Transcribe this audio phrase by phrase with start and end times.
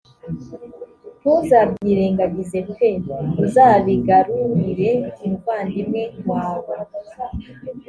[1.19, 2.69] ntuzabyirengagize p
[3.43, 4.89] uzabigarurire
[5.25, 6.75] umuvandimwe wawe